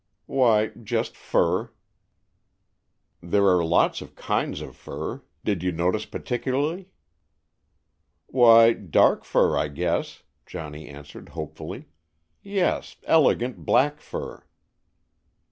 [0.25, 1.69] "Why, just fur."
[3.21, 5.21] "There are lots of kinds of fur.
[5.45, 6.89] Did you notice particularly?"
[8.25, 11.85] "Why, dark fur, I guess," Johnny answered hopefully.
[12.41, 14.43] "Yes, elegant black fur."